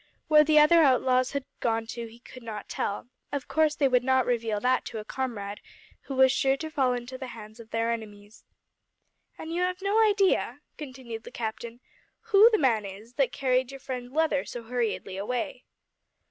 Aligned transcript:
Where 0.29 0.43
the 0.43 0.57
other 0.57 0.81
outlaws 0.81 1.33
had 1.33 1.45
gone 1.59 1.85
to 1.93 2.07
he 2.07 2.17
could 2.17 2.41
not 2.41 2.67
tell 2.67 3.09
of 3.31 3.47
course 3.47 3.75
they 3.75 3.87
would 3.87 4.03
not 4.03 4.25
reveal 4.25 4.59
that 4.59 4.83
to 4.85 4.97
a 4.97 5.05
comrade 5.05 5.61
who 6.05 6.15
was 6.15 6.31
sure 6.31 6.57
to 6.57 6.71
fall 6.71 6.93
into 6.93 7.19
the 7.19 7.27
hands 7.37 7.59
of 7.59 7.69
their 7.69 7.91
enemies. 7.91 8.43
"And 9.37 9.53
you 9.53 9.61
have 9.61 9.79
no 9.79 10.01
idea," 10.01 10.61
continued 10.75 11.23
the 11.23 11.29
captain, 11.29 11.81
"who 12.21 12.49
the 12.49 12.57
man 12.57 12.83
is 12.83 13.13
that 13.13 13.31
carried 13.31 13.69
your 13.69 13.79
friend 13.79 14.11
Leather 14.11 14.43
so 14.43 14.63
hurriedly 14.63 15.17
away?" 15.17 15.65